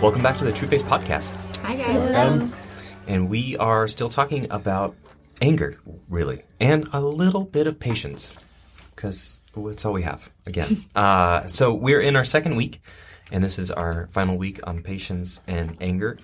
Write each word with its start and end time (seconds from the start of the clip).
Welcome 0.00 0.22
back 0.22 0.38
to 0.38 0.44
the 0.44 0.52
True 0.52 0.68
Face 0.68 0.82
Podcast. 0.82 1.32
Hi 1.62 1.74
guys. 1.74 2.10
Hello. 2.10 2.48
And 3.06 3.28
we 3.28 3.56
are 3.56 3.88
still 3.88 4.08
talking 4.08 4.46
about 4.50 4.94
anger, 5.42 5.78
really, 6.08 6.42
and 6.60 6.88
a 6.92 7.00
little 7.00 7.44
bit 7.44 7.66
of 7.66 7.80
patience, 7.80 8.36
because 8.94 9.40
that's 9.56 9.84
all 9.84 9.92
we 9.92 10.02
have, 10.02 10.30
again. 10.46 10.84
uh, 10.96 11.46
so 11.46 11.74
we're 11.74 12.00
in 12.00 12.14
our 12.16 12.24
second 12.24 12.54
week, 12.56 12.80
and 13.32 13.42
this 13.42 13.58
is 13.58 13.70
our 13.70 14.06
final 14.12 14.36
week 14.36 14.60
on 14.66 14.82
patience 14.82 15.42
and 15.46 15.76
anger. 15.80 16.18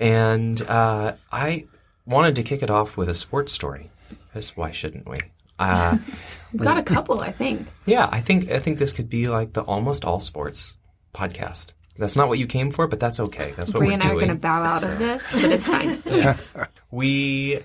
And 0.00 0.60
uh, 0.62 1.14
I 1.30 1.66
wanted 2.06 2.34
to 2.36 2.42
kick 2.42 2.62
it 2.62 2.70
off 2.70 2.96
with 2.96 3.08
a 3.08 3.14
sports 3.14 3.52
story. 3.52 3.90
Because 4.28 4.56
why 4.56 4.72
shouldn't 4.72 5.08
we? 5.08 5.18
Uh, 5.58 5.98
We've 6.52 6.62
got 6.62 6.78
a 6.78 6.82
couple, 6.82 7.20
I 7.20 7.30
think. 7.30 7.68
yeah, 7.86 8.08
I 8.10 8.20
think 8.20 8.50
I 8.50 8.58
think 8.58 8.78
this 8.78 8.92
could 8.92 9.08
be 9.08 9.28
like 9.28 9.52
the 9.52 9.62
almost 9.62 10.04
all 10.04 10.18
sports 10.20 10.76
podcast. 11.14 11.68
That's 11.96 12.16
not 12.16 12.28
what 12.28 12.38
you 12.38 12.46
came 12.46 12.70
for, 12.70 12.86
but 12.86 13.00
that's 13.00 13.20
okay. 13.20 13.52
That's 13.56 13.72
what 13.72 13.80
Bree 13.80 13.88
we're 13.88 13.98
doing. 13.98 13.98
We 13.98 14.02
and 14.02 14.02
I 14.02 14.06
are 14.06 14.12
doing. 14.12 14.26
going 14.26 14.38
to 14.38 14.42
bow 14.42 14.62
out 14.62 14.82
of 14.82 14.98
this, 14.98 15.32
but 15.32 15.44
it's 15.44 15.68
fine. 15.68 16.68
we 16.90 17.60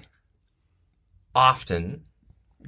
often 1.33 2.03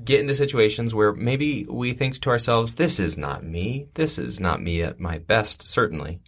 get 0.03 0.21
into 0.21 0.35
situations 0.35 0.95
where 0.95 1.13
maybe 1.13 1.65
we 1.69 1.93
think 1.93 2.19
to 2.19 2.29
ourselves, 2.29 2.75
this 2.75 2.99
is 2.99 3.17
not 3.17 3.43
me. 3.43 3.89
This 3.95 4.17
is 4.17 4.39
not 4.39 4.61
me 4.61 4.81
at 4.81 4.99
my 4.99 5.17
best, 5.17 5.67
certainly. 5.67 6.21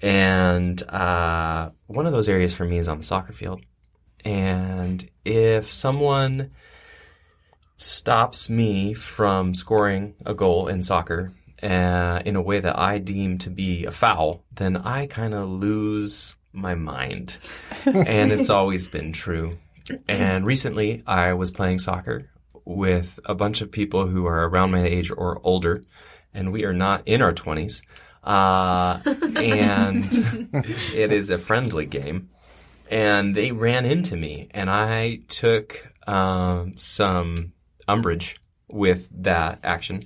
And 0.00 0.82
uh, 0.88 1.70
one 1.86 2.06
of 2.06 2.12
those 2.12 2.28
areas 2.28 2.52
for 2.52 2.64
me 2.64 2.78
is 2.78 2.88
on 2.88 2.98
the 2.98 3.04
soccer 3.04 3.32
field. 3.32 3.62
And 4.24 5.08
if 5.24 5.72
someone 5.72 6.50
stops 7.76 8.50
me 8.50 8.94
from 8.94 9.54
scoring 9.54 10.14
a 10.24 10.34
goal 10.34 10.68
in 10.68 10.82
soccer 10.82 11.32
uh, 11.62 12.20
in 12.24 12.36
a 12.36 12.42
way 12.42 12.60
that 12.60 12.78
I 12.78 12.98
deem 12.98 13.38
to 13.38 13.50
be 13.50 13.84
a 13.84 13.90
foul, 13.90 14.44
then 14.54 14.76
I 14.76 15.06
kind 15.06 15.34
of 15.34 15.48
lose 15.48 16.36
my 16.52 16.74
mind. 16.74 17.36
and 17.86 18.32
it's 18.32 18.50
always 18.50 18.88
been 18.88 19.12
true. 19.12 19.58
And 20.08 20.46
recently, 20.46 21.02
I 21.06 21.32
was 21.34 21.50
playing 21.50 21.78
soccer 21.78 22.30
with 22.64 23.18
a 23.24 23.34
bunch 23.34 23.60
of 23.60 23.70
people 23.70 24.06
who 24.06 24.26
are 24.26 24.48
around 24.48 24.70
my 24.70 24.84
age 24.84 25.10
or 25.10 25.40
older, 25.42 25.82
and 26.34 26.52
we 26.52 26.64
are 26.64 26.72
not 26.72 27.02
in 27.06 27.22
our 27.22 27.32
20s. 27.32 27.82
Uh, 28.22 29.00
and 29.36 30.06
it 30.94 31.10
is 31.10 31.30
a 31.30 31.38
friendly 31.38 31.86
game. 31.86 32.30
And 32.90 33.34
they 33.34 33.52
ran 33.52 33.86
into 33.86 34.16
me, 34.16 34.48
and 34.50 34.68
I 34.68 35.20
took 35.28 35.92
um, 36.06 36.76
some 36.76 37.52
umbrage 37.88 38.36
with 38.68 39.08
that 39.22 39.60
action. 39.64 40.04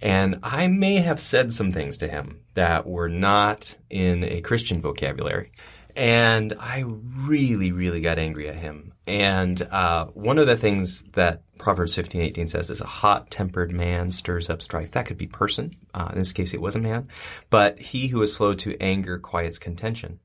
And 0.00 0.38
I 0.42 0.68
may 0.68 0.96
have 0.96 1.20
said 1.20 1.52
some 1.52 1.70
things 1.70 1.98
to 1.98 2.08
him 2.08 2.42
that 2.54 2.86
were 2.86 3.08
not 3.08 3.76
in 3.90 4.24
a 4.24 4.40
Christian 4.40 4.80
vocabulary. 4.80 5.50
And 5.96 6.54
I 6.60 6.84
really, 6.86 7.72
really 7.72 8.00
got 8.00 8.20
angry 8.20 8.48
at 8.48 8.54
him. 8.54 8.92
And 9.08 9.60
uh, 9.62 10.06
one 10.06 10.38
of 10.38 10.46
the 10.46 10.56
things 10.56 11.02
that 11.14 11.42
Proverbs 11.58 11.96
fifteen 11.96 12.22
eighteen 12.22 12.46
says 12.46 12.70
is 12.70 12.80
a 12.80 12.86
hot 12.86 13.32
tempered 13.32 13.72
man 13.72 14.12
stirs 14.12 14.48
up 14.48 14.62
strife. 14.62 14.92
That 14.92 15.06
could 15.06 15.18
be 15.18 15.26
person. 15.26 15.74
Uh, 15.92 16.10
in 16.12 16.18
this 16.20 16.32
case, 16.32 16.54
it 16.54 16.60
was 16.60 16.76
a 16.76 16.80
man. 16.80 17.08
But 17.50 17.80
he 17.80 18.06
who 18.06 18.22
is 18.22 18.32
slow 18.32 18.54
to 18.54 18.80
anger 18.80 19.18
quiets 19.18 19.58
contention. 19.58 20.20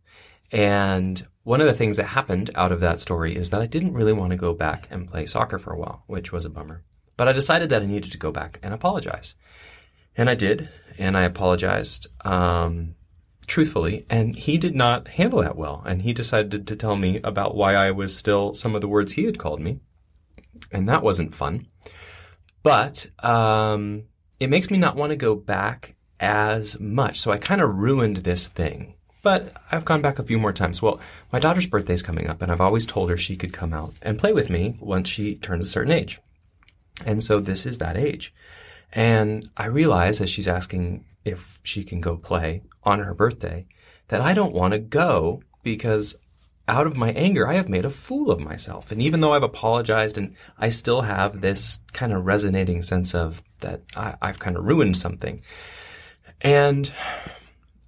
And 0.51 1.25
one 1.41 1.61
of 1.61 1.67
the 1.67 1.73
things 1.73 1.97
that 1.97 2.05
happened 2.05 2.51
out 2.53 2.71
of 2.71 2.81
that 2.81 2.99
story 2.99 3.35
is 3.35 3.49
that 3.49 3.61
I 3.61 3.65
didn't 3.65 3.93
really 3.93 4.13
want 4.13 4.29
to 4.29 4.37
go 4.37 4.53
back 4.53 4.87
and 4.91 5.07
play 5.07 5.25
soccer 5.25 5.57
for 5.57 5.73
a 5.73 5.79
while, 5.79 6.03
which 6.05 6.31
was 6.31 6.45
a 6.45 6.51
bummer. 6.51 6.83
But 7.17 7.27
I 7.27 7.33
decided 7.33 7.69
that 7.69 7.81
I 7.81 7.85
needed 7.85 8.11
to 8.11 8.17
go 8.17 8.31
back 8.31 8.59
and 8.63 8.73
apologize. 8.73 9.35
And 10.15 10.29
I 10.29 10.35
did, 10.35 10.69
and 10.97 11.17
I 11.17 11.23
apologized 11.23 12.07
um, 12.25 12.95
truthfully, 13.47 14.05
and 14.09 14.35
he 14.35 14.57
did 14.57 14.75
not 14.75 15.07
handle 15.09 15.41
that 15.41 15.55
well. 15.55 15.83
And 15.85 16.01
he 16.03 16.13
decided 16.13 16.67
to 16.67 16.75
tell 16.75 16.95
me 16.95 17.19
about 17.23 17.55
why 17.55 17.75
I 17.75 17.91
was 17.91 18.15
still 18.15 18.53
some 18.53 18.75
of 18.75 18.81
the 18.81 18.87
words 18.87 19.13
he 19.13 19.25
had 19.25 19.39
called 19.39 19.59
me, 19.59 19.79
and 20.71 20.87
that 20.87 21.03
wasn't 21.03 21.35
fun. 21.35 21.67
But 22.61 23.07
um, 23.23 24.03
it 24.39 24.49
makes 24.49 24.71
me 24.71 24.77
not 24.77 24.95
want 24.95 25.11
to 25.11 25.17
go 25.17 25.35
back 25.35 25.95
as 26.19 26.79
much. 26.79 27.19
So 27.19 27.31
I 27.31 27.37
kind 27.37 27.61
of 27.61 27.75
ruined 27.75 28.17
this 28.17 28.47
thing. 28.47 28.95
But 29.21 29.53
I've 29.71 29.85
gone 29.85 30.01
back 30.01 30.19
a 30.19 30.23
few 30.23 30.37
more 30.37 30.51
times. 30.51 30.81
Well, 30.81 30.99
my 31.31 31.39
daughter's 31.39 31.65
birthday's 31.65 32.03
coming 32.03 32.29
up, 32.29 32.41
and 32.41 32.51
I've 32.51 32.61
always 32.61 32.85
told 32.85 33.09
her 33.09 33.17
she 33.17 33.37
could 33.37 33.53
come 33.53 33.73
out 33.73 33.93
and 34.01 34.19
play 34.19 34.33
with 34.33 34.49
me 34.49 34.77
once 34.79 35.09
she 35.09 35.35
turns 35.35 35.63
a 35.63 35.69
certain 35.69 35.93
age. 35.93 36.19
And 37.05 37.23
so 37.23 37.39
this 37.39 37.65
is 37.65 37.77
that 37.79 37.97
age. 37.97 38.33
And 38.91 39.49
I 39.57 39.65
realize 39.65 40.21
as 40.21 40.29
she's 40.29 40.47
asking 40.47 41.05
if 41.25 41.59
she 41.63 41.83
can 41.83 41.99
go 41.99 42.17
play 42.17 42.63
on 42.83 42.99
her 42.99 43.13
birthday 43.13 43.65
that 44.09 44.21
I 44.21 44.33
don't 44.33 44.53
want 44.53 44.73
to 44.73 44.79
go 44.79 45.41
because 45.63 46.15
out 46.67 46.87
of 46.87 46.95
my 46.95 47.11
anger, 47.11 47.47
I 47.47 47.53
have 47.53 47.67
made 47.67 47.85
a 47.85 47.89
fool 47.89 48.31
of 48.31 48.39
myself. 48.39 48.91
And 48.91 49.01
even 49.01 49.19
though 49.19 49.33
I've 49.33 49.43
apologized 49.43 50.17
and 50.17 50.35
I 50.57 50.69
still 50.69 51.01
have 51.01 51.41
this 51.41 51.81
kind 51.91 52.13
of 52.13 52.25
resonating 52.25 52.81
sense 52.81 53.13
of 53.15 53.41
that 53.59 53.81
I, 53.95 54.15
I've 54.21 54.39
kind 54.39 54.55
of 54.55 54.63
ruined 54.63 54.95
something. 54.95 55.41
And 56.41 56.93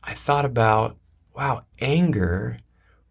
I 0.04 0.14
thought 0.14 0.46
about, 0.46 0.98
wow, 1.36 1.66
anger 1.80 2.60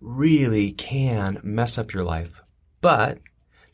really 0.00 0.72
can 0.72 1.40
mess 1.42 1.78
up 1.78 1.94
your 1.94 2.04
life. 2.04 2.42
But 2.80 3.20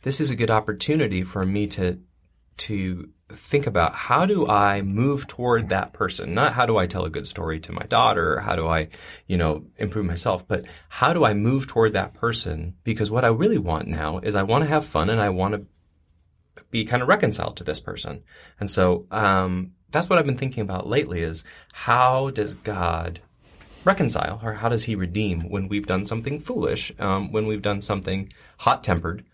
this 0.03 0.20
is 0.20 0.30
a 0.30 0.36
good 0.36 0.50
opportunity 0.50 1.22
for 1.22 1.44
me 1.44 1.66
to 1.69 1.98
to 2.60 3.09
think 3.28 3.66
about 3.66 3.94
how 3.94 4.26
do 4.26 4.47
I 4.47 4.82
move 4.82 5.26
toward 5.26 5.69
that 5.69 5.93
person? 5.93 6.34
Not 6.34 6.53
how 6.53 6.66
do 6.66 6.76
I 6.76 6.87
tell 6.87 7.04
a 7.04 7.10
good 7.10 7.26
story 7.26 7.59
to 7.60 7.72
my 7.72 7.84
daughter 7.84 8.34
or 8.34 8.41
how 8.41 8.54
do 8.54 8.69
I, 8.69 8.88
you 9.26 9.38
know, 9.38 9.65
improve 9.78 10.04
myself, 10.04 10.47
but 10.47 10.65
how 10.88 11.12
do 11.12 11.25
I 11.25 11.32
move 11.32 11.66
toward 11.66 11.94
that 11.94 12.12
person? 12.12 12.75
Because 12.84 13.10
what 13.10 13.25
I 13.25 13.28
really 13.28 13.59
want 13.59 13.88
now 13.88 14.19
is 14.19 14.34
I 14.34 14.43
want 14.43 14.65
to 14.65 14.69
have 14.69 14.84
fun 14.84 15.09
and 15.09 15.21
I 15.21 15.31
want 15.31 15.54
to 15.54 16.65
be 16.71 16.84
kind 16.84 17.03
of 17.03 17.09
reconciled 17.09 17.56
to 17.56 17.65
this 17.65 17.81
person. 17.81 18.22
And 18.59 18.69
so 18.69 19.06
um, 19.10 19.72
that's 19.91 20.10
what 20.10 20.19
I've 20.19 20.27
been 20.27 20.37
thinking 20.37 20.62
about 20.62 20.87
lately 20.87 21.22
is 21.22 21.44
how 21.72 22.31
does 22.31 22.53
God 22.54 23.21
reconcile 23.84 24.41
or 24.42 24.54
how 24.54 24.69
does 24.69 24.84
he 24.84 24.94
redeem 24.94 25.48
when 25.48 25.69
we've 25.69 25.87
done 25.87 26.04
something 26.04 26.41
foolish, 26.41 26.92
um, 26.98 27.32
when 27.32 27.47
we've 27.47 27.62
done 27.62 27.81
something 27.81 28.32
hot 28.59 28.84
tempered? 28.84 29.25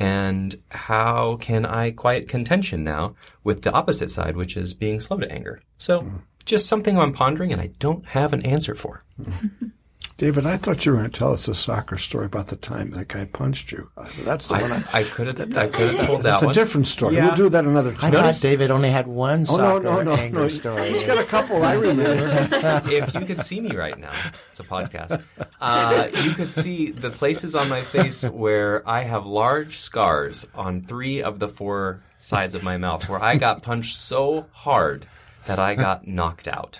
And 0.00 0.56
how 0.70 1.36
can 1.36 1.66
I 1.66 1.90
quiet 1.90 2.26
contention 2.26 2.82
now 2.82 3.14
with 3.44 3.62
the 3.62 3.72
opposite 3.72 4.10
side, 4.10 4.34
which 4.34 4.56
is 4.56 4.72
being 4.72 4.98
slow 4.98 5.18
to 5.18 5.30
anger? 5.30 5.60
So 5.76 6.00
hmm. 6.00 6.16
just 6.46 6.66
something 6.66 6.98
I'm 6.98 7.12
pondering 7.12 7.52
and 7.52 7.60
I 7.60 7.68
don't 7.78 8.06
have 8.06 8.32
an 8.32 8.44
answer 8.44 8.74
for. 8.74 9.02
David, 10.20 10.44
I 10.44 10.58
thought 10.58 10.84
you 10.84 10.92
were 10.92 10.98
going 10.98 11.10
to 11.10 11.18
tell 11.18 11.32
us 11.32 11.48
a 11.48 11.54
soccer 11.54 11.96
story 11.96 12.26
about 12.26 12.48
the 12.48 12.56
time 12.56 12.90
that 12.90 13.08
guy 13.08 13.24
punched 13.24 13.72
you. 13.72 13.90
That's 14.18 14.48
the 14.48 14.58
one. 14.58 14.70
I, 14.70 14.76
I, 14.76 15.00
I 15.00 15.04
could 15.04 15.28
have 15.28 15.56
I 15.56 15.66
could 15.66 15.94
have 15.94 16.06
told 16.06 16.18
that 16.18 16.24
that's 16.24 16.42
a 16.42 16.44
one. 16.44 16.54
different 16.54 16.88
story. 16.88 17.14
Yeah. 17.14 17.28
We'll 17.28 17.36
do 17.36 17.48
that 17.48 17.64
another 17.64 17.92
time. 17.94 18.12
I 18.12 18.14
time. 18.14 18.34
thought 18.34 18.42
David 18.42 18.70
only 18.70 18.90
had 18.90 19.06
one 19.06 19.46
oh 19.48 19.56
no, 19.56 19.80
soccer 19.80 19.82
no, 19.82 20.02
no, 20.02 20.12
anger 20.12 20.40
no! 20.40 20.48
story. 20.48 20.90
He's 20.90 21.04
got 21.04 21.16
a 21.16 21.24
couple. 21.24 21.62
I 21.62 21.72
remember. 21.72 22.48
if 22.92 23.14
you 23.14 23.24
could 23.24 23.40
see 23.40 23.62
me 23.62 23.74
right 23.74 23.98
now, 23.98 24.12
it's 24.50 24.60
a 24.60 24.62
podcast. 24.62 25.24
Uh, 25.58 26.08
you 26.22 26.32
could 26.32 26.52
see 26.52 26.90
the 26.90 27.08
places 27.08 27.54
on 27.54 27.70
my 27.70 27.80
face 27.80 28.22
where 28.22 28.86
I 28.86 29.04
have 29.04 29.24
large 29.24 29.78
scars 29.78 30.46
on 30.54 30.82
three 30.82 31.22
of 31.22 31.38
the 31.38 31.48
four 31.48 32.02
sides 32.18 32.54
of 32.54 32.62
my 32.62 32.76
mouth, 32.76 33.08
where 33.08 33.22
I 33.22 33.36
got 33.36 33.62
punched 33.62 33.96
so 33.96 34.44
hard 34.52 35.06
that 35.46 35.58
I 35.58 35.76
got 35.76 36.06
knocked 36.06 36.46
out, 36.46 36.78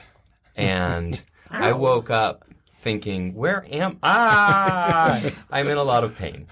and 0.55 1.23
I 1.49 1.73
woke 1.73 2.11
up 2.11 2.45
thinking, 2.81 3.35
"Where 3.35 3.65
am 3.71 3.99
I? 4.03 5.33
I'm 5.51 5.69
in 5.69 5.77
a 5.77 5.83
lot 5.83 6.05
of 6.05 6.17
pain." 6.17 6.47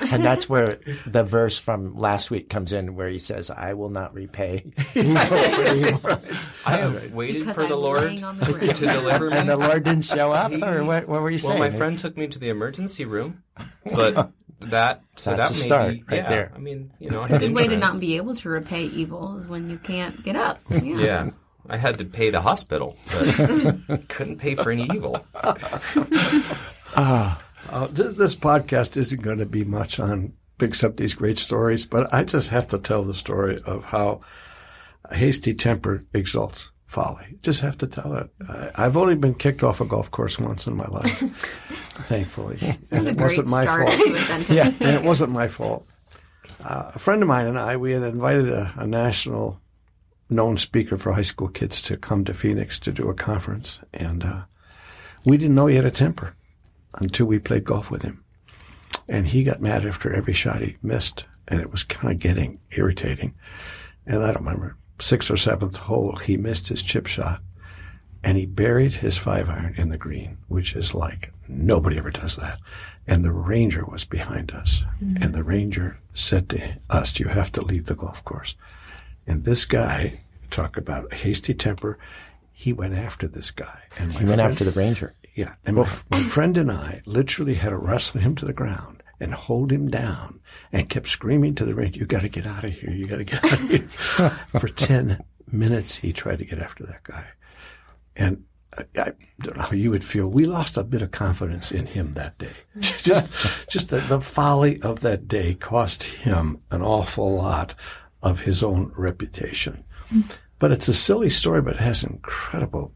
and 0.00 0.24
that's 0.24 0.48
where 0.48 0.78
the 1.06 1.24
verse 1.24 1.58
from 1.58 1.96
last 1.96 2.30
week 2.30 2.48
comes 2.48 2.72
in, 2.72 2.94
where 2.94 3.08
he 3.08 3.18
says, 3.18 3.50
"I 3.50 3.74
will 3.74 3.90
not 3.90 4.14
repay." 4.14 4.64
evil 4.94 5.16
for 5.16 5.74
evil." 5.74 6.20
I 6.64 6.76
have 6.76 7.12
waited 7.12 7.40
Because 7.40 7.54
for 7.56 7.66
the 7.66 7.74
I'm 7.74 7.80
Lord 7.80 8.10
the 8.40 8.72
to 8.74 8.86
deliver 8.86 9.30
me. 9.30 9.36
and 9.36 9.48
the 9.48 9.56
Lord 9.56 9.84
didn't 9.84 10.04
show 10.04 10.30
up, 10.32 10.52
or 10.52 10.84
what, 10.84 11.08
what 11.08 11.22
were 11.22 11.30
you 11.30 11.38
saying? 11.38 11.58
Well, 11.58 11.70
my 11.70 11.76
friend 11.76 11.98
took 11.98 12.16
me 12.16 12.28
to 12.28 12.38
the 12.38 12.48
emergency 12.50 13.04
room, 13.04 13.42
but 13.94 14.30
that 14.60 15.02
so 15.16 15.34
That's 15.34 15.48
that 15.48 15.56
a 15.56 15.60
start 15.60 15.90
be, 15.92 16.04
right 16.08 16.16
yeah, 16.22 16.28
there. 16.28 16.52
I 16.54 16.58
mean, 16.58 16.92
you 17.00 17.10
know, 17.10 17.22
It's 17.22 17.32
a 17.32 17.38
good 17.38 17.54
way 17.54 17.66
to 17.66 17.76
not 17.76 17.98
be 17.98 18.16
able 18.16 18.34
to 18.36 18.48
repay 18.48 18.84
evil 18.84 19.36
is 19.36 19.48
when 19.48 19.68
you 19.68 19.76
can't 19.78 20.22
get 20.22 20.36
up. 20.36 20.60
Yeah. 20.70 20.96
Yeah, 20.98 21.30
I 21.68 21.76
had 21.76 21.98
to 21.98 22.04
pay 22.04 22.30
the 22.30 22.40
hospital, 22.42 22.96
but 23.12 24.04
couldn't 24.08 24.38
pay 24.38 24.54
for 24.56 24.70
any 24.70 24.84
evil. 24.92 25.24
Uh, 26.94 27.36
this, 27.90 28.16
this 28.16 28.34
podcast 28.34 28.96
isn't 28.96 29.22
going 29.22 29.38
to 29.38 29.46
be 29.46 29.64
much 29.64 29.98
on 30.00 30.32
except 30.60 30.96
these 30.96 31.14
great 31.14 31.38
stories, 31.38 31.86
but 31.86 32.12
I 32.12 32.24
just 32.24 32.50
have 32.50 32.68
to 32.68 32.78
tell 32.78 33.02
the 33.02 33.14
story 33.14 33.60
of 33.64 33.84
how 33.84 34.20
hasty 35.10 35.54
temper 35.54 36.04
exalts 36.14 36.70
folly. 36.86 37.38
Just 37.42 37.60
have 37.62 37.78
to 37.78 37.86
tell 37.86 38.14
it. 38.16 38.30
I, 38.48 38.70
I've 38.76 38.96
only 38.96 39.14
been 39.14 39.34
kicked 39.34 39.62
off 39.62 39.80
a 39.80 39.84
golf 39.84 40.10
course 40.10 40.38
once 40.38 40.66
in 40.66 40.76
my 40.76 40.86
life, 40.86 41.18
thankfully, 42.06 42.58
and 42.90 43.06
What 43.06 43.06
a 43.06 43.10
it 43.10 43.16
wasn't 43.18 43.48
my 43.48 43.64
fault. 43.66 43.90
to 43.90 44.52
a 44.52 44.64
and 44.88 44.96
it 44.96 45.02
wasn't 45.04 45.32
my 45.32 45.48
fault. 45.48 45.86
Uh, 46.62 46.92
a 46.94 46.98
friend 46.98 47.22
of 47.22 47.28
mine 47.28 47.46
and 47.46 47.58
I, 47.58 47.76
we 47.76 47.92
had 47.92 48.02
invited 48.02 48.48
a, 48.48 48.72
a 48.76 48.86
national 48.86 49.60
known 50.32 50.56
speaker 50.56 50.96
for 50.96 51.12
high 51.12 51.22
school 51.22 51.48
kids 51.48 51.80
to 51.82 51.96
come 51.96 52.24
to 52.24 52.34
Phoenix 52.34 52.78
to 52.80 52.92
do 52.92 53.08
a 53.08 53.14
conference. 53.14 53.80
And 53.92 54.24
uh, 54.24 54.42
we 55.26 55.36
didn't 55.36 55.54
know 55.54 55.66
he 55.66 55.76
had 55.76 55.84
a 55.84 55.90
temper 55.90 56.34
until 56.94 57.26
we 57.26 57.38
played 57.38 57.64
golf 57.64 57.90
with 57.90 58.02
him. 58.02 58.24
And 59.08 59.26
he 59.26 59.44
got 59.44 59.60
mad 59.60 59.86
after 59.86 60.12
every 60.12 60.34
shot 60.34 60.62
he 60.62 60.76
missed. 60.82 61.24
And 61.48 61.60
it 61.60 61.70
was 61.70 61.82
kind 61.82 62.12
of 62.12 62.18
getting 62.18 62.60
irritating. 62.70 63.34
And 64.06 64.22
I 64.22 64.32
don't 64.32 64.44
remember, 64.44 64.76
sixth 64.98 65.30
or 65.30 65.36
seventh 65.36 65.76
hole, 65.76 66.16
he 66.16 66.36
missed 66.36 66.68
his 66.68 66.82
chip 66.82 67.06
shot 67.06 67.40
and 68.24 68.38
he 68.38 68.46
buried 68.46 68.92
his 68.92 69.18
five 69.18 69.48
iron 69.48 69.74
in 69.76 69.88
the 69.88 69.98
green, 69.98 70.38
which 70.48 70.76
is 70.76 70.94
like 70.94 71.32
nobody 71.48 71.98
ever 71.98 72.10
does 72.10 72.36
that. 72.36 72.58
And 73.06 73.24
the 73.24 73.32
ranger 73.32 73.84
was 73.84 74.04
behind 74.04 74.52
us. 74.52 74.82
Mm-hmm. 75.02 75.22
And 75.22 75.34
the 75.34 75.42
ranger 75.42 76.00
said 76.14 76.48
to 76.50 76.76
us, 76.88 77.18
you 77.18 77.26
have 77.26 77.50
to 77.52 77.62
leave 77.62 77.86
the 77.86 77.96
golf 77.96 78.24
course. 78.24 78.54
And 79.26 79.44
this 79.44 79.64
guy, 79.64 80.20
talk 80.50 80.76
about 80.76 81.12
a 81.12 81.16
hasty 81.16 81.54
temper, 81.54 81.98
he 82.52 82.72
went 82.72 82.94
after 82.94 83.26
this 83.26 83.50
guy. 83.50 83.82
And 83.98 84.12
he 84.12 84.24
went 84.24 84.36
friend, 84.36 84.52
after 84.52 84.64
the 84.64 84.72
ranger. 84.72 85.14
Yeah. 85.34 85.54
And 85.64 85.76
my, 85.76 85.88
my 86.10 86.22
friend 86.22 86.56
and 86.58 86.70
I 86.70 87.02
literally 87.06 87.54
had 87.54 87.70
to 87.70 87.76
wrestle 87.76 88.20
him 88.20 88.34
to 88.36 88.44
the 88.44 88.52
ground 88.52 89.02
and 89.18 89.34
hold 89.34 89.70
him 89.70 89.88
down 89.88 90.40
and 90.72 90.88
kept 90.88 91.06
screaming 91.06 91.54
to 91.54 91.64
the 91.64 91.74
ranger, 91.74 92.00
you 92.00 92.06
got 92.06 92.22
to 92.22 92.28
get 92.28 92.46
out 92.46 92.64
of 92.64 92.70
here. 92.70 92.90
You 92.90 93.06
got 93.06 93.18
to 93.18 93.24
get 93.24 93.44
out 93.44 93.52
of 93.52 93.70
here. 93.70 93.80
For 94.58 94.68
10 94.68 95.22
minutes, 95.50 95.96
he 95.96 96.12
tried 96.12 96.40
to 96.40 96.44
get 96.44 96.58
after 96.58 96.84
that 96.86 97.04
guy. 97.04 97.26
And 98.16 98.44
I, 98.76 98.84
I, 99.00 99.12
don't 99.40 99.56
know 99.56 99.62
how 99.62 99.72
you 99.72 99.90
would 99.90 100.04
feel. 100.04 100.30
We 100.30 100.44
lost 100.44 100.76
a 100.76 100.84
bit 100.84 101.02
of 101.02 101.10
confidence 101.10 101.72
in 101.72 101.86
him 101.86 102.14
that 102.14 102.38
day. 102.38 102.56
Mm-hmm. 102.76 102.80
just, 103.04 103.68
just 103.68 103.88
the, 103.90 104.00
the, 104.00 104.20
folly 104.20 104.80
of 104.82 105.00
that 105.00 105.28
day 105.28 105.54
cost 105.54 106.02
him 106.02 106.60
an 106.70 106.82
awful 106.82 107.36
lot 107.36 107.74
of 108.22 108.40
his 108.40 108.62
own 108.62 108.92
reputation. 108.96 109.84
But 110.58 110.72
it's 110.72 110.88
a 110.88 110.94
silly 110.94 111.30
story, 111.30 111.60
but 111.60 111.74
it 111.74 111.80
has 111.80 112.04
incredible 112.04 112.92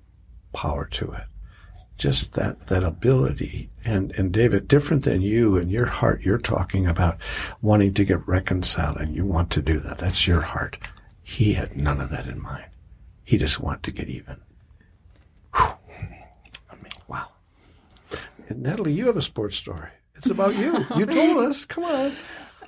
power 0.53 0.87
to 0.93 1.13
it. 1.13 1.25
Just 1.99 2.35
that, 2.35 2.67
that 2.67 2.85
ability. 2.85 3.71
And, 3.85 4.13
and 4.19 4.33
David, 4.33 4.69
different 4.69 5.05
than 5.05 5.23
you 5.23 5.57
and 5.57 5.71
your 5.71 5.87
heart, 5.87 6.23
you're 6.23 6.39
talking 6.39 6.87
about 6.87 7.17
wanting 7.63 7.95
to 7.95 8.05
get 8.05 8.27
reconciled 8.29 8.99
and 8.99 9.15
you 9.15 9.25
want 9.25 9.51
to 9.53 9.63
do 9.63 9.81
that. 9.81 9.99
That's 9.99 10.27
your 10.27 10.43
heart. 10.43 10.79
He 11.23 11.55
had 11.55 11.77
none 11.77 12.01
of 12.01 12.11
that 12.11 12.27
in 12.27 12.41
mind. 12.41 12.67
He 13.25 13.39
just 13.39 13.59
wanted 13.59 13.83
to 13.85 13.93
get 13.93 14.09
even. 14.09 14.37
Whew. 15.57 15.73
I 16.71 16.75
mean, 16.77 16.93
wow. 17.09 17.29
And 18.49 18.63
Natalie, 18.63 18.93
you 18.93 19.07
have 19.07 19.17
a 19.17 19.23
sports 19.23 19.57
story. 19.57 19.89
It's 20.15 20.31
about 20.31 20.57
you. 20.57 20.85
You 20.97 21.07
told 21.07 21.39
us. 21.39 21.65
Come 21.65 21.85
on. 21.85 22.13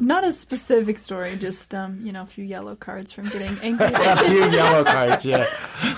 Not 0.00 0.24
a 0.24 0.32
specific 0.32 0.98
story, 0.98 1.36
just 1.36 1.74
um, 1.74 2.00
you 2.04 2.12
know, 2.12 2.22
a 2.22 2.26
few 2.26 2.44
yellow 2.44 2.76
cards 2.76 3.12
from 3.12 3.28
getting 3.28 3.56
angry. 3.62 3.86
a 3.92 4.16
few 4.16 4.44
yellow 4.44 4.84
cards, 4.84 5.26
yeah. 5.26 5.46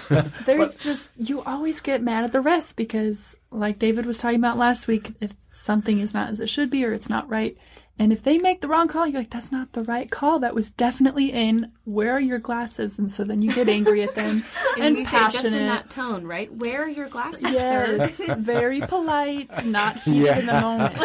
There's 0.46 0.76
but, 0.76 0.80
just 0.80 1.10
you 1.16 1.42
always 1.42 1.80
get 1.80 2.02
mad 2.02 2.24
at 2.24 2.32
the 2.32 2.40
rest 2.40 2.76
because, 2.76 3.36
like 3.50 3.78
David 3.78 4.06
was 4.06 4.18
talking 4.18 4.38
about 4.38 4.58
last 4.58 4.86
week, 4.86 5.12
if 5.20 5.34
something 5.50 6.00
is 6.00 6.14
not 6.14 6.30
as 6.30 6.40
it 6.40 6.48
should 6.48 6.70
be 6.70 6.84
or 6.84 6.92
it's 6.92 7.10
not 7.10 7.28
right, 7.28 7.56
and 8.00 8.14
if 8.14 8.22
they 8.22 8.38
make 8.38 8.62
the 8.62 8.68
wrong 8.68 8.88
call, 8.88 9.06
you're 9.06 9.20
like, 9.20 9.28
that's 9.28 9.52
not 9.52 9.74
the 9.74 9.82
right 9.82 10.10
call. 10.10 10.38
That 10.38 10.54
was 10.54 10.70
definitely 10.70 11.32
in. 11.32 11.70
Where 11.84 12.12
are 12.12 12.20
your 12.20 12.38
glasses? 12.38 12.98
And 12.98 13.10
so 13.10 13.24
then 13.24 13.42
you 13.42 13.52
get 13.52 13.68
angry 13.68 14.02
at 14.02 14.14
them 14.14 14.42
and, 14.76 14.84
and 14.86 14.96
you 14.96 15.04
passionate. 15.04 15.32
Say 15.34 15.42
just 15.42 15.58
in 15.58 15.66
that 15.66 15.90
tone, 15.90 16.26
right? 16.26 16.50
Where 16.50 16.84
are 16.84 16.88
your 16.88 17.08
glasses, 17.08 17.42
yes, 17.42 18.16
sir? 18.16 18.36
very 18.38 18.80
polite, 18.80 19.66
not 19.66 19.96
here 20.02 20.24
yeah. 20.24 20.38
in 20.38 20.46
the 20.46 20.60
moment. 20.62 20.96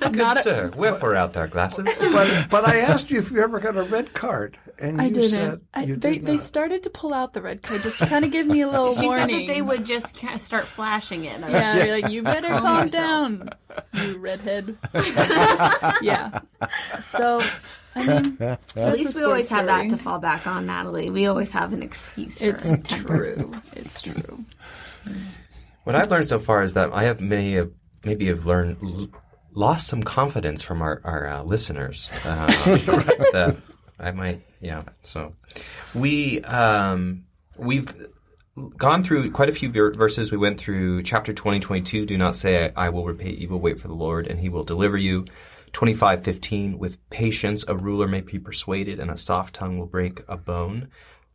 Good 0.00 0.16
not 0.16 0.36
sir, 0.36 0.70
a, 0.72 0.76
wherefore 0.76 1.16
out 1.16 1.32
their 1.32 1.48
glasses? 1.48 1.98
But, 1.98 2.46
but 2.48 2.68
I 2.68 2.78
asked 2.78 3.10
you 3.10 3.18
if 3.18 3.32
you 3.32 3.42
ever 3.42 3.58
got 3.58 3.76
a 3.76 3.82
red 3.82 4.14
card, 4.14 4.56
and 4.78 5.00
I 5.00 5.06
you 5.06 5.14
didn't. 5.14 5.30
said 5.30 5.60
I, 5.72 5.82
you 5.84 5.96
they, 5.96 6.18
did 6.18 6.26
they 6.26 6.38
started 6.38 6.82
to 6.84 6.90
pull 6.90 7.14
out 7.14 7.32
the 7.32 7.42
red 7.42 7.62
card 7.62 7.82
just 7.82 7.98
to 7.98 8.06
kind 8.06 8.24
of 8.24 8.32
give 8.32 8.46
me 8.46 8.60
a 8.60 8.68
little 8.68 8.94
she 8.94 9.06
warning. 9.06 9.28
said 9.28 9.48
that 9.48 9.52
they 9.52 9.62
would 9.62 9.84
just 9.84 10.18
kind 10.18 10.34
of 10.34 10.40
start 10.40 10.66
flashing 10.66 11.24
it. 11.24 11.40
Yeah, 11.40 11.84
yeah. 11.84 11.92
like, 11.92 12.08
you 12.08 12.22
better 12.22 12.48
calm 12.48 12.86
down, 12.86 13.50
you 13.92 14.18
redhead. 14.18 14.76
Yeah. 16.04 16.40
So, 17.00 17.42
I 17.94 18.06
mean, 18.06 18.36
at 18.40 18.92
least 18.92 19.16
we 19.16 19.24
always 19.24 19.46
story. 19.46 19.58
have 19.58 19.66
that 19.66 19.90
to 19.90 19.96
fall 19.96 20.18
back 20.18 20.46
on, 20.46 20.66
Natalie. 20.66 21.10
We 21.10 21.26
always 21.26 21.52
have 21.52 21.72
an 21.72 21.82
excuse. 21.82 22.38
For 22.38 22.46
it's 22.46 22.76
true. 22.88 23.52
It's 23.72 24.00
true. 24.00 24.44
What 25.84 25.94
I've 25.94 26.10
learned 26.10 26.26
so 26.26 26.38
far 26.38 26.62
is 26.62 26.74
that 26.74 26.92
I 26.92 27.04
have 27.04 27.20
many 27.20 27.56
of 27.56 27.72
maybe 28.04 28.26
have 28.28 28.46
learned 28.46 29.10
lost 29.52 29.88
some 29.88 30.02
confidence 30.02 30.62
from 30.62 30.82
our 30.82 31.00
our 31.04 31.26
uh, 31.26 31.42
listeners. 31.42 32.10
Uh, 32.24 32.46
that 33.32 33.56
I 33.98 34.10
might, 34.10 34.42
yeah. 34.60 34.82
So 35.02 35.34
we 35.94 36.40
um, 36.42 37.24
we've 37.58 37.94
gone 38.76 39.02
through 39.02 39.30
quite 39.32 39.48
a 39.48 39.52
few 39.52 39.70
verses. 39.70 40.30
We 40.30 40.38
went 40.38 40.58
through 40.58 41.02
chapter 41.02 41.32
20, 41.32 41.60
22. 41.60 42.06
Do 42.06 42.16
not 42.16 42.36
say, 42.36 42.72
I, 42.76 42.86
I 42.86 42.88
will 42.90 43.04
repay 43.04 43.30
evil. 43.30 43.58
Wait 43.58 43.80
for 43.80 43.88
the 43.88 43.94
Lord, 43.94 44.26
and 44.26 44.38
he 44.38 44.48
will 44.48 44.64
deliver 44.64 44.96
you. 44.96 45.24
25:15 45.74 46.78
with 46.78 47.10
patience 47.10 47.64
a 47.68 47.76
ruler 47.76 48.08
may 48.08 48.22
be 48.22 48.38
persuaded 48.38 49.00
and 49.00 49.10
a 49.10 49.16
soft 49.16 49.54
tongue 49.54 49.78
will 49.78 49.86
break 49.86 50.22
a 50.28 50.36
bone. 50.36 50.88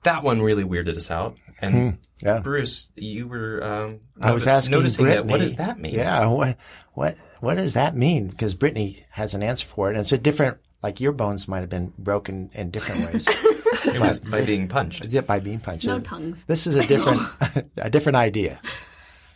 That 0.04 0.24
one 0.24 0.42
really 0.42 0.64
weirded 0.64 0.96
us 0.96 1.12
out. 1.12 1.38
And 1.62 1.74
hmm, 1.76 2.26
yeah. 2.26 2.40
Bruce, 2.40 2.90
you 2.96 3.28
were 3.28 3.64
um, 3.64 4.00
I 4.20 4.32
was 4.32 4.48
asking 4.48 4.78
noticing 4.78 5.06
Brittany, 5.06 5.28
that. 5.28 5.32
What 5.32 5.40
does 5.42 5.56
that 5.58 5.80
mean? 5.80 5.94
Yeah, 5.94 6.26
what 6.28 6.58
what 6.94 7.18
what 7.42 7.56
does 7.56 7.74
that 7.74 7.96
mean? 7.96 8.30
Because 8.30 8.56
Brittany 8.56 9.06
has 9.12 9.34
an 9.34 9.44
answer 9.44 9.68
for 9.68 9.88
it, 9.90 9.92
and 9.92 10.00
it's 10.00 10.12
a 10.12 10.18
different. 10.18 10.58
Like 10.82 11.02
your 11.02 11.12
bones 11.12 11.50
might 11.50 11.60
have 11.60 11.70
been 11.70 11.92
broken 11.98 12.50
in 12.54 12.72
different 12.72 13.12
ways. 13.12 13.28
it 13.86 14.00
was 14.00 14.22
by 14.22 14.46
being 14.46 14.70
punched. 14.70 15.04
Yeah, 15.04 15.22
by 15.22 15.42
being 15.42 15.60
punched. 15.60 15.86
No 15.86 16.00
tongues. 16.00 16.46
This 16.46 16.68
is 16.68 16.78
a 16.78 16.88
different 16.88 17.20
a 17.78 17.90
different 17.90 18.16
idea. 18.16 18.62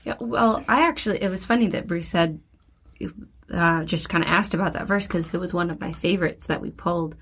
Yeah, 0.06 0.16
well, 0.22 0.64
I 0.70 0.88
actually 0.88 1.22
it 1.22 1.28
was 1.28 1.46
funny 1.46 1.68
that 1.68 1.86
Bruce 1.86 2.08
said 2.08 2.40
uh, 3.54 3.84
just 3.84 4.10
kind 4.10 4.24
of 4.24 4.30
asked 4.30 4.54
about 4.54 4.74
that 4.74 4.88
verse 4.88 5.08
because 5.08 5.34
it 5.34 5.40
was 5.40 5.54
one 5.54 5.70
of 5.70 5.80
my 5.80 5.92
favorites 5.92 6.48
that 6.48 6.62
we 6.62 6.72
pulled. 6.72 7.16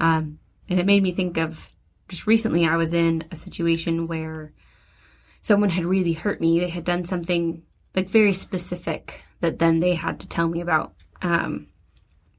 Um, 0.00 0.38
and 0.68 0.80
it 0.80 0.86
made 0.86 1.02
me 1.02 1.12
think 1.12 1.38
of 1.38 1.70
just 2.08 2.26
recently 2.26 2.66
I 2.66 2.76
was 2.76 2.92
in 2.92 3.24
a 3.30 3.36
situation 3.36 4.06
where 4.06 4.52
someone 5.42 5.70
had 5.70 5.84
really 5.84 6.12
hurt 6.12 6.40
me. 6.40 6.60
They 6.60 6.68
had 6.68 6.84
done 6.84 7.04
something 7.04 7.62
like 7.94 8.08
very 8.08 8.32
specific 8.32 9.22
that 9.40 9.58
then 9.58 9.80
they 9.80 9.94
had 9.94 10.20
to 10.20 10.28
tell 10.28 10.48
me 10.48 10.60
about 10.60 10.94
um, 11.22 11.68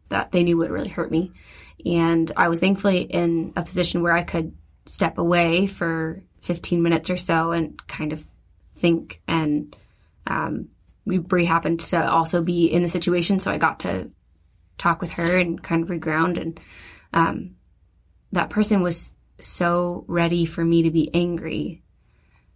that 0.09 0.31
they 0.31 0.44
knew 0.44 0.57
would 0.57 0.71
really 0.71 0.89
hurt 0.89 1.11
me. 1.11 1.31
And 1.85 2.31
I 2.35 2.49
was 2.49 2.59
thankfully 2.59 3.01
in 3.01 3.53
a 3.55 3.63
position 3.63 4.01
where 4.01 4.13
I 4.13 4.23
could 4.23 4.55
step 4.85 5.17
away 5.17 5.67
for 5.67 6.21
15 6.41 6.81
minutes 6.81 7.09
or 7.09 7.17
so 7.17 7.51
and 7.51 7.85
kind 7.88 8.13
of 8.13 8.25
think 8.73 9.21
and 9.27 9.75
um, 10.25 10.69
Brie 11.07 11.45
happened 11.45 11.80
to 11.81 12.09
also 12.09 12.42
be 12.42 12.66
in 12.66 12.81
the 12.81 12.87
situation, 12.87 13.40
so 13.40 13.52
I 13.52 13.57
got 13.57 13.81
to 13.81 14.09
talk 14.78 15.02
with 15.02 15.11
her 15.14 15.37
and 15.37 15.61
kind 15.61 15.83
of 15.83 15.90
reground. 15.90 16.37
And 16.37 16.59
um, 17.14 17.56
that 18.31 18.49
person 18.49 18.81
was 18.81 19.16
so 19.40 20.06
ready 20.07 20.45
for 20.45 20.64
me 20.64 20.83
to 20.83 20.92
be 20.92 21.14
angry 21.14 21.83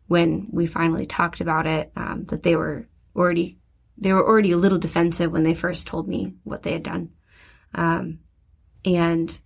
when 0.08 0.50
we 0.52 0.66
finally 0.66 1.06
talked 1.06 1.42
about 1.42 1.66
it 1.68 1.92
um, 1.96 2.26
that 2.26 2.44
they 2.44 2.56
were 2.56 2.88
already 3.16 3.58
they 3.98 4.12
were 4.12 4.28
already 4.28 4.52
a 4.52 4.58
little 4.58 4.80
defensive 4.80 5.32
when 5.32 5.44
they 5.44 5.54
first 5.54 5.88
told 5.88 6.08
me 6.08 6.34
what 6.44 6.64
they 6.64 6.72
had 6.72 6.84
done, 6.84 7.12
um, 7.76 8.20
and 8.84 9.38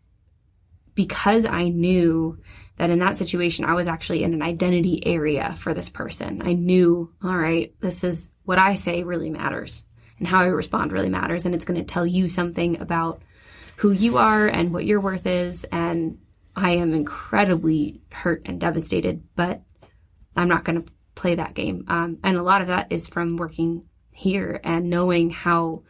because 0.94 1.46
I 1.46 1.68
knew 1.68 2.40
that 2.78 2.90
in 2.90 3.00
that 3.00 3.18
situation 3.18 3.66
I 3.66 3.74
was 3.74 3.88
actually 3.88 4.24
in 4.24 4.34
an 4.34 4.42
identity 4.42 5.06
area 5.06 5.56
for 5.58 5.74
this 5.74 5.90
person, 5.90 6.42
I 6.42 6.54
knew, 6.54 7.14
all 7.22 7.38
right, 7.38 7.74
this 7.82 8.04
is 8.04 8.30
what 8.46 8.60
I 8.60 8.76
say 8.76 9.04
really 9.04 9.30
matters 9.30 9.84
and 10.20 10.28
how 10.28 10.40
I 10.40 10.46
respond 10.46 10.92
really 10.92 11.10
matters. 11.10 11.46
And 11.46 11.54
it's 11.54 11.66
going 11.66 11.80
to 11.80 11.86
tell 11.86 12.06
you 12.06 12.30
something 12.30 12.80
about 12.80 13.22
who 13.78 13.92
you 13.92 14.18
are 14.18 14.48
and 14.48 14.74
what 14.74 14.86
your 14.86 15.02
worth 15.02 15.28
is. 15.28 15.66
And 15.66 16.20
I 16.56 16.72
am 16.72 16.94
incredibly 16.94 18.02
hurt 18.12 18.44
and 18.46 18.60
devastated, 18.60 19.24
but 19.36 19.62
I'm 20.36 20.48
not 20.48 20.64
going 20.64 20.82
to 20.82 20.92
play 21.16 21.36
that 21.36 21.54
game. 21.54 21.86
Um, 21.88 22.20
and 22.24 22.38
a 22.38 22.44
lot 22.44 22.62
of 22.62 22.68
that 22.68 22.88
is 22.92 23.08
from 23.08 23.38
working 23.38 23.84
here 24.12 24.60
and 24.64 24.90
knowing 24.90 25.30
how 25.30 25.84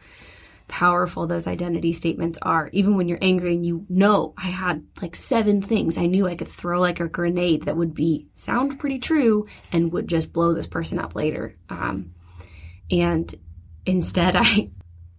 powerful 0.68 1.26
those 1.26 1.46
identity 1.46 1.92
statements 1.92 2.38
are. 2.42 2.68
Even 2.72 2.96
when 2.96 3.06
you're 3.06 3.18
angry 3.22 3.54
and 3.54 3.64
you 3.64 3.86
know 3.88 4.34
I 4.36 4.48
had 4.48 4.84
like 5.00 5.14
seven 5.14 5.62
things 5.62 5.96
I 5.96 6.06
knew 6.06 6.26
I 6.26 6.34
could 6.34 6.48
throw 6.48 6.80
like 6.80 6.98
a 6.98 7.08
grenade 7.08 7.64
that 7.64 7.76
would 7.76 7.94
be 7.94 8.26
sound 8.34 8.80
pretty 8.80 8.98
true 8.98 9.46
and 9.70 9.92
would 9.92 10.08
just 10.08 10.32
blow 10.32 10.54
this 10.54 10.66
person 10.66 10.98
up 10.98 11.14
later. 11.14 11.54
Um, 11.68 12.14
and 12.90 13.34
instead, 13.84 14.36
I, 14.38 14.70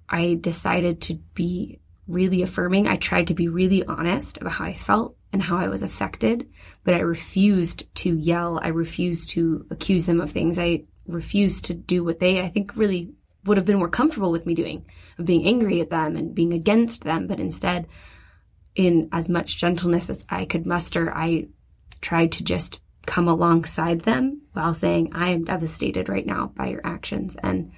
I 0.09 0.37
decided 0.39 1.01
to 1.01 1.15
be 1.33 1.79
really 2.07 2.41
affirming. 2.41 2.87
I 2.87 2.97
tried 2.97 3.27
to 3.27 3.33
be 3.33 3.47
really 3.47 3.83
honest 3.83 4.37
about 4.37 4.53
how 4.53 4.65
I 4.65 4.73
felt 4.73 5.15
and 5.33 5.41
how 5.41 5.57
I 5.57 5.67
was 5.67 5.83
affected, 5.83 6.49
but 6.83 6.93
I 6.93 6.99
refused 6.99 7.93
to 7.95 8.15
yell. 8.15 8.59
I 8.61 8.69
refused 8.69 9.29
to 9.31 9.65
accuse 9.69 10.05
them 10.05 10.21
of 10.21 10.31
things. 10.31 10.57
I 10.57 10.85
refused 11.05 11.65
to 11.65 11.73
do 11.73 12.03
what 12.03 12.19
they, 12.19 12.41
I 12.41 12.49
think, 12.49 12.75
really 12.75 13.11
would 13.43 13.57
have 13.57 13.65
been 13.65 13.77
more 13.77 13.89
comfortable 13.89 14.31
with 14.31 14.45
me 14.45 14.53
doing, 14.53 14.85
of 15.17 15.25
being 15.25 15.45
angry 15.45 15.81
at 15.81 15.89
them 15.89 16.15
and 16.15 16.35
being 16.35 16.53
against 16.53 17.03
them. 17.03 17.27
But 17.27 17.39
instead, 17.39 17.87
in 18.75 19.09
as 19.11 19.27
much 19.27 19.57
gentleness 19.57 20.09
as 20.09 20.25
I 20.29 20.45
could 20.45 20.65
muster, 20.65 21.13
I 21.13 21.47
tried 22.01 22.31
to 22.33 22.43
just 22.43 22.79
come 23.07 23.27
alongside 23.27 24.01
them 24.01 24.41
while 24.53 24.75
saying, 24.75 25.11
I 25.15 25.29
am 25.29 25.45
devastated 25.45 26.09
right 26.09 26.25
now 26.25 26.51
by 26.55 26.67
your 26.67 26.81
actions 26.83 27.35
and, 27.41 27.71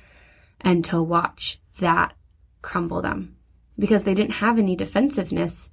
and 0.60 0.84
to 0.86 1.02
watch 1.02 1.62
that 1.80 2.14
crumble 2.62 3.02
them 3.02 3.38
because 3.78 4.04
they 4.04 4.16
didn't 4.16 4.34
have 4.34 4.60
any 4.60 4.76
defensiveness 4.76 5.70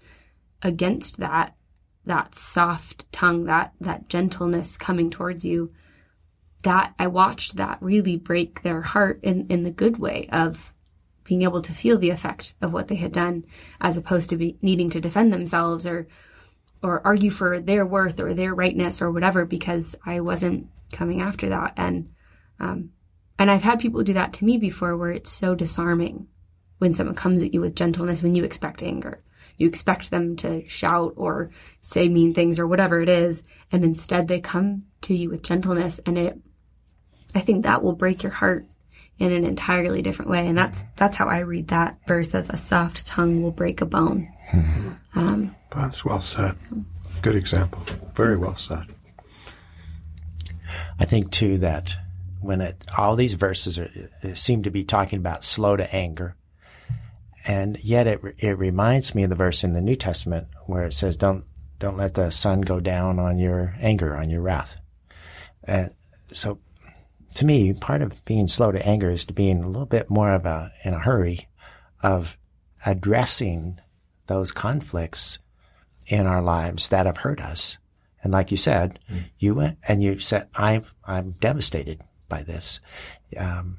against 0.63 1.17
that, 1.17 1.57
that 2.05 2.37
soft 2.37 3.11
tongue, 3.11 3.45
that, 3.45 3.73
that 3.81 4.09
gentleness 4.09 4.77
coming 4.77 5.11
towards 5.11 5.45
you. 5.45 5.73
That 6.63 6.95
I 6.99 7.07
watched 7.07 7.57
that 7.57 7.79
really 7.81 8.17
break 8.17 8.63
their 8.63 8.83
heart 8.83 9.21
in, 9.23 9.47
in 9.49 9.63
the 9.63 9.71
good 9.71 9.99
way 9.99 10.29
of 10.33 10.75
being 11.25 11.43
able 11.43 11.63
to 11.63 11.73
feel 11.73 11.99
the 11.99 12.11
effect 12.11 12.55
of 12.61 12.73
what 12.73 12.89
they 12.89 12.97
had 12.97 13.13
done 13.13 13.45
as 13.81 13.97
opposed 13.97 14.31
to 14.31 14.37
be 14.37 14.59
needing 14.63 14.91
to 14.91 15.01
defend 15.01 15.33
themselves 15.33 15.87
or 15.87 16.07
or 16.87 17.07
argue 17.07 17.31
for 17.31 17.61
their 17.61 17.85
worth 17.85 18.21
or 18.21 18.35
their 18.35 18.55
rightness 18.55 19.03
or 19.03 19.11
whatever 19.11 19.45
because 19.45 19.95
I 20.05 20.21
wasn't 20.21 20.69
coming 20.93 21.21
after 21.21 21.49
that 21.49 21.75
and 21.77 22.11
um, 22.59 22.91
and 23.39 23.51
I've 23.51 23.63
had 23.63 23.81
people 23.81 24.03
do 24.03 24.15
that 24.15 24.33
to 24.35 24.45
me 24.45 24.57
before 24.57 24.97
where 24.97 25.11
it's 25.11 25.31
so 25.31 25.55
disarming 25.55 26.29
when 26.79 26.95
someone 26.95 27.17
comes 27.17 27.43
at 27.43 27.53
you 27.53 27.61
with 27.61 27.75
gentleness 27.75 28.23
when 28.23 28.35
you 28.35 28.45
expect 28.45 28.83
anger 28.83 29.23
you 29.59 29.67
expect 29.67 30.11
them 30.11 30.37
to 30.37 30.65
shout 30.67 31.15
or 31.17 31.51
say 31.81 32.09
mean 32.09 32.35
things 32.35 32.59
or 32.59 32.67
whatever 32.67 33.01
it 33.01 33.09
is 33.09 33.43
and 33.73 33.85
instead 33.85 34.29
they 34.29 34.41
come 34.41 34.85
to 35.03 35.15
you 35.15 35.29
with 35.29 35.43
gentleness 35.43 35.99
and 36.07 36.17
it 36.17 36.39
I 37.35 37.41
think 37.41 37.65
that 37.65 37.83
will 37.83 37.93
break 37.93 38.23
your 38.23 38.33
heart 38.33 38.67
in 39.19 39.33
an 39.33 39.45
entirely 39.45 40.03
different 40.03 40.31
way. 40.31 40.47
And 40.47 40.57
that's 40.57 40.85
that's 40.97 41.17
how 41.17 41.27
I 41.27 41.41
read 41.41 41.69
that 41.69 41.99
verse 42.07 42.35
of 42.35 42.51
a 42.51 42.57
soft 42.57 43.07
tongue 43.07 43.43
will 43.43 43.53
break 43.53 43.81
a 43.81 43.87
bone. 43.87 44.29
Um, 45.77 45.83
That's 45.83 46.05
well 46.05 46.23
said. 46.23 46.57
Good 47.21 47.37
example. 47.37 47.81
Very 48.15 48.37
well 48.37 48.57
said. 48.57 48.85
I 50.99 51.05
think 51.05 51.31
too 51.31 51.59
that 51.59 51.95
when 52.41 52.61
it, 52.61 52.83
all 52.97 53.17
these 53.17 53.35
verses 53.35 53.79
are, 53.79 53.91
seem 54.35 54.63
to 54.63 54.71
be 54.71 54.85
talking 54.85 55.19
about 55.19 55.45
slow 55.45 55.77
to 55.77 55.95
anger, 55.95 56.37
and 57.47 57.79
yet 57.83 58.07
it 58.07 58.21
it 58.39 58.59
reminds 58.59 59.15
me 59.15 59.25
of 59.25 59.31
the 59.31 59.37
verse 59.37 59.65
in 59.65 59.75
the 59.75 59.81
New 59.81 59.97
Testament 59.97 60.49
where 60.67 60.85
it 60.85 60.95
says, 60.95 61.17
"Don't 61.17 61.45
don't 61.79 61.97
let 61.97 62.15
the 62.15 62.31
sun 62.31 62.63
go 62.63 62.81
down 62.81 63.19
on 63.19 63.39
your 63.39 63.75
anger, 63.79 64.17
on 64.17 64.31
your 64.31 64.41
wrath." 64.41 64.81
Uh, 65.69 65.87
so, 66.29 66.59
to 67.35 67.45
me, 67.45 67.73
part 67.75 68.03
of 68.03 68.25
being 68.25 68.49
slow 68.49 68.73
to 68.73 68.87
anger 68.87 69.11
is 69.11 69.27
to 69.27 69.33
being 69.33 69.63
a 69.63 69.67
little 69.67 69.87
bit 69.87 70.09
more 70.09 70.33
of 70.33 70.47
a 70.47 70.73
in 70.85 70.95
a 70.95 71.01
hurry 71.01 71.49
of 72.03 72.37
addressing 72.85 73.79
those 74.27 74.53
conflicts 74.53 75.39
in 76.07 76.27
our 76.27 76.43
lives 76.43 76.89
that 76.89 77.07
have 77.07 77.19
hurt 77.19 77.41
us. 77.41 77.79
And 78.23 78.33
like 78.33 78.51
you 78.51 78.57
said, 78.57 78.99
you 79.39 79.55
went 79.55 79.79
and 79.87 80.03
you 80.03 80.19
said, 80.19 80.49
I'm, 80.55 80.85
I'm 81.05 81.33
devastated 81.33 82.01
by 82.29 82.43
this. 82.43 82.81
Um, 83.39 83.79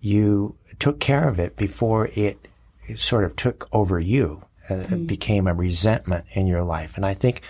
you 0.00 0.58
took 0.78 1.00
care 1.00 1.28
of 1.28 1.38
it 1.38 1.56
before 1.56 2.08
it, 2.14 2.38
it 2.86 2.98
sort 2.98 3.24
of 3.24 3.36
took 3.36 3.68
over 3.72 3.98
you. 4.00 4.44
Uh, 4.68 4.84
It 4.90 5.06
became 5.06 5.46
a 5.46 5.54
resentment 5.54 6.24
in 6.32 6.46
your 6.46 6.62
life. 6.62 6.96
And 6.96 7.06
I 7.06 7.14
think 7.14 7.42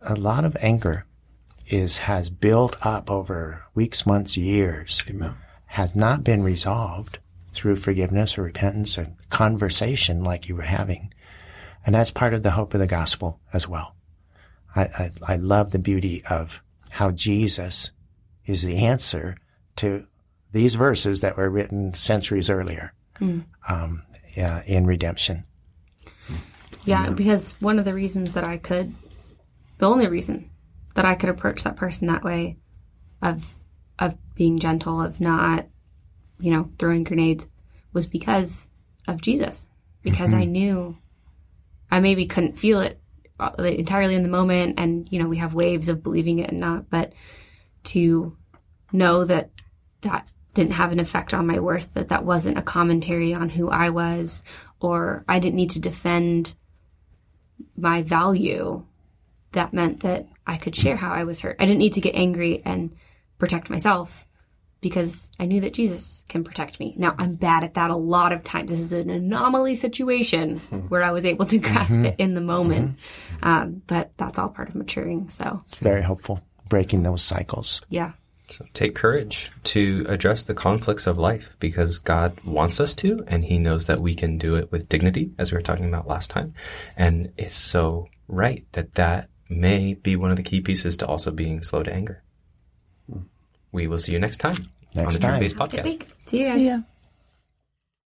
a 0.00 0.14
lot 0.14 0.44
of 0.44 0.56
anger 0.60 1.04
is, 1.66 1.98
has 1.98 2.30
built 2.30 2.76
up 2.86 3.10
over 3.10 3.64
weeks, 3.74 4.06
months, 4.06 4.36
years, 4.36 5.02
Amen. 5.10 5.34
has 5.66 5.94
not 5.94 6.24
been 6.24 6.42
resolved 6.42 7.18
through 7.48 7.76
forgiveness 7.76 8.38
or 8.38 8.42
repentance 8.42 8.96
or 8.96 9.12
conversation 9.30 10.22
like 10.22 10.48
you 10.48 10.54
were 10.54 10.62
having. 10.62 11.12
And 11.86 11.94
that's 11.94 12.10
part 12.10 12.34
of 12.34 12.42
the 12.42 12.50
hope 12.50 12.74
of 12.74 12.80
the 12.80 12.86
gospel 12.86 13.40
as 13.52 13.68
well. 13.68 13.94
I, 14.74 14.82
I, 14.82 15.10
I 15.28 15.36
love 15.36 15.70
the 15.70 15.78
beauty 15.78 16.22
of 16.28 16.62
how 16.90 17.12
Jesus 17.12 17.92
is 18.44 18.62
the 18.62 18.76
answer 18.76 19.36
to 19.76 20.06
these 20.52 20.74
verses 20.74 21.20
that 21.20 21.36
were 21.36 21.48
written 21.48 21.94
centuries 21.94 22.50
earlier 22.50 22.92
um, 23.68 24.02
yeah, 24.34 24.62
in 24.66 24.86
redemption. 24.86 25.44
yeah, 26.84 27.10
because 27.10 27.52
one 27.60 27.78
of 27.78 27.84
the 27.84 27.94
reasons 27.94 28.34
that 28.34 28.44
I 28.44 28.58
could, 28.58 28.94
the 29.78 29.88
only 29.88 30.08
reason 30.08 30.50
that 30.94 31.04
I 31.04 31.14
could 31.14 31.30
approach 31.30 31.62
that 31.64 31.76
person 31.76 32.08
that 32.08 32.24
way, 32.24 32.56
of 33.22 33.54
of 33.98 34.16
being 34.34 34.58
gentle, 34.58 35.00
of 35.00 35.20
not, 35.20 35.66
you 36.38 36.50
know, 36.50 36.70
throwing 36.78 37.04
grenades, 37.04 37.46
was 37.92 38.06
because 38.06 38.68
of 39.08 39.22
Jesus. 39.22 39.68
Because 40.02 40.32
I 40.34 40.44
knew, 40.44 40.96
I 41.90 42.00
maybe 42.00 42.26
couldn't 42.26 42.58
feel 42.58 42.80
it 42.80 43.00
uh, 43.38 43.52
entirely 43.58 44.14
in 44.14 44.22
the 44.22 44.28
moment, 44.28 44.78
and 44.78 45.08
you 45.10 45.20
know, 45.20 45.28
we 45.28 45.38
have 45.38 45.54
waves 45.54 45.88
of 45.88 46.02
believing 46.02 46.38
it 46.38 46.50
and 46.50 46.60
not, 46.60 46.90
but 46.90 47.12
to 47.84 48.36
know 48.92 49.24
that 49.24 49.50
that 50.02 50.28
didn't 50.54 50.72
have 50.72 50.92
an 50.92 51.00
effect 51.00 51.34
on 51.34 51.46
my 51.46 51.60
worth, 51.60 51.92
that 51.94 52.08
that 52.08 52.24
wasn't 52.24 52.58
a 52.58 52.62
commentary 52.62 53.34
on 53.34 53.48
who 53.50 53.68
I 53.68 53.90
was, 53.90 54.42
or 54.80 55.24
I 55.28 55.38
didn't 55.38 55.56
need 55.56 55.70
to 55.70 55.80
defend 55.80 56.54
my 57.76 58.02
value, 58.02 58.84
that 59.52 59.74
meant 59.74 60.00
that 60.00 60.26
I 60.46 60.56
could 60.56 60.74
share 60.74 60.96
how 60.96 61.12
I 61.12 61.24
was 61.24 61.40
hurt. 61.40 61.56
I 61.58 61.66
didn't 61.66 61.78
need 61.78 61.94
to 61.94 62.00
get 62.00 62.14
angry 62.14 62.62
and 62.64 62.96
protect 63.38 63.68
myself 63.68 64.26
because 64.80 65.30
I 65.40 65.46
knew 65.46 65.60
that 65.62 65.74
Jesus 65.74 66.24
can 66.28 66.44
protect 66.44 66.78
me. 66.80 66.94
Now, 66.96 67.14
I'm 67.18 67.34
bad 67.34 67.64
at 67.64 67.74
that 67.74 67.90
a 67.90 67.96
lot 67.96 68.32
of 68.32 68.44
times. 68.44 68.70
This 68.70 68.80
is 68.80 68.92
an 68.92 69.10
anomaly 69.10 69.74
situation 69.74 70.58
where 70.88 71.02
I 71.02 71.12
was 71.12 71.24
able 71.24 71.46
to 71.46 71.58
grasp 71.58 72.00
it 72.00 72.16
in 72.18 72.34
the 72.34 72.40
moment. 72.40 72.98
Um, 73.42 73.82
but 73.86 74.12
that's 74.16 74.38
all 74.38 74.48
part 74.48 74.68
of 74.68 74.74
maturing. 74.74 75.28
So, 75.28 75.62
It's 75.68 75.78
very 75.78 76.02
helpful, 76.02 76.40
breaking 76.68 77.02
those 77.02 77.22
cycles. 77.22 77.82
yeah. 77.88 78.12
So 78.48 78.64
take 78.74 78.94
courage 78.94 79.50
to 79.64 80.06
address 80.08 80.44
the 80.44 80.54
conflicts 80.54 81.08
of 81.08 81.18
life 81.18 81.56
because 81.58 81.98
God 81.98 82.38
wants 82.44 82.78
us 82.78 82.94
to, 82.96 83.24
and 83.26 83.44
He 83.44 83.58
knows 83.58 83.86
that 83.86 83.98
we 83.98 84.14
can 84.14 84.38
do 84.38 84.54
it 84.54 84.70
with 84.70 84.88
dignity, 84.88 85.32
as 85.36 85.50
we 85.50 85.56
were 85.58 85.62
talking 85.62 85.86
about 85.86 86.06
last 86.06 86.30
time. 86.30 86.54
And 86.96 87.32
it's 87.36 87.56
so 87.56 88.06
right 88.28 88.64
that 88.70 88.94
that 88.94 89.30
may 89.48 89.94
be 89.94 90.14
one 90.14 90.30
of 90.30 90.36
the 90.36 90.44
key 90.44 90.60
pieces 90.60 90.96
to 90.98 91.06
also 91.08 91.32
being 91.32 91.64
slow 91.64 91.82
to 91.82 91.92
anger. 91.92 92.22
We 93.76 93.86
will 93.88 93.98
see 93.98 94.12
you 94.12 94.18
next 94.18 94.38
time 94.38 94.56
on 94.96 95.04
Next 95.04 95.16
the 95.16 95.20
True 95.20 95.30
time. 95.30 95.40
Face 95.40 95.52
podcast. 95.52 96.02
See 96.24 96.38
you 96.40 96.44
guys. 96.48 96.60
See 96.60 96.68
ya. 96.68 96.80